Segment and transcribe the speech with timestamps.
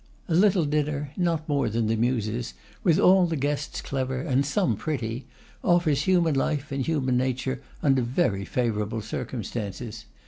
[0.27, 4.75] A little dinner, not more than the Muses, with all the guests clever, and some
[4.75, 5.27] pretty,
[5.63, 10.05] offers human life and human nature under very favourable circumstances.